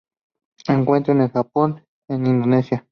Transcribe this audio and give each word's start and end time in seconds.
Se 0.65 0.73
encuentra 0.73 1.13
en 1.13 1.21
el 1.21 1.29
Japón 1.29 1.85
e 2.09 2.15
Indonesia. 2.15 2.79